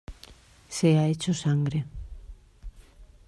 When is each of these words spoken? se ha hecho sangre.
se 0.67 0.97
ha 0.97 1.05
hecho 1.05 1.31
sangre. 1.31 1.85